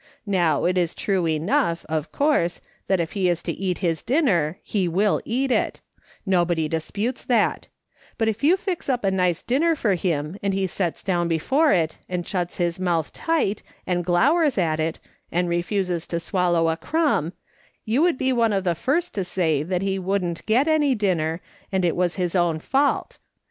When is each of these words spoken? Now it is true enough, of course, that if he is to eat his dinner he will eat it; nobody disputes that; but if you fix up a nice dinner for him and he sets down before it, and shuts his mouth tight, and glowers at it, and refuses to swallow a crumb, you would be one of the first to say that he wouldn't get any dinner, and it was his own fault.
Now 0.25 0.65
it 0.65 0.79
is 0.79 0.95
true 0.95 1.27
enough, 1.27 1.85
of 1.87 2.11
course, 2.11 2.59
that 2.87 2.99
if 2.99 3.11
he 3.11 3.29
is 3.29 3.43
to 3.43 3.51
eat 3.51 3.77
his 3.85 4.01
dinner 4.01 4.57
he 4.63 4.87
will 4.87 5.21
eat 5.25 5.51
it; 5.51 5.79
nobody 6.25 6.67
disputes 6.67 7.23
that; 7.25 7.67
but 8.17 8.27
if 8.27 8.43
you 8.43 8.57
fix 8.57 8.89
up 8.89 9.03
a 9.03 9.11
nice 9.11 9.43
dinner 9.43 9.75
for 9.75 9.93
him 9.93 10.37
and 10.41 10.55
he 10.55 10.65
sets 10.65 11.03
down 11.03 11.27
before 11.27 11.71
it, 11.71 11.99
and 12.09 12.27
shuts 12.27 12.57
his 12.57 12.79
mouth 12.79 13.13
tight, 13.13 13.61
and 13.85 14.03
glowers 14.03 14.57
at 14.57 14.79
it, 14.79 14.97
and 15.31 15.49
refuses 15.49 16.07
to 16.07 16.19
swallow 16.19 16.69
a 16.69 16.77
crumb, 16.77 17.33
you 17.85 18.01
would 18.01 18.17
be 18.17 18.33
one 18.33 18.53
of 18.53 18.63
the 18.63 18.73
first 18.73 19.13
to 19.13 19.23
say 19.23 19.61
that 19.61 19.83
he 19.83 19.99
wouldn't 19.99 20.43
get 20.47 20.67
any 20.67 20.95
dinner, 20.95 21.41
and 21.71 21.85
it 21.85 21.95
was 21.95 22.15
his 22.15 22.35
own 22.35 22.57
fault. 22.57 23.19